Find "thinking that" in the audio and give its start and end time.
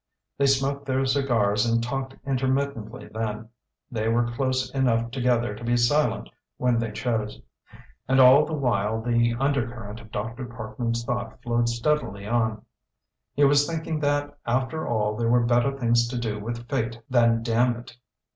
13.67-14.39